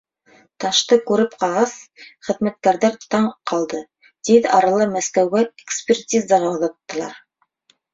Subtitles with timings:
[0.63, 1.75] Ташты күреп ҡалғас,
[2.31, 7.19] хеҙмәткәрҙәр таң ҡалды, тиҙ арала Мәскәүгә экспертизаға оҙаттылар.